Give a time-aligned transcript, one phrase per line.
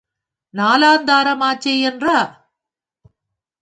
[0.53, 2.19] நாலாந் தாரமாச்சே யென்றா?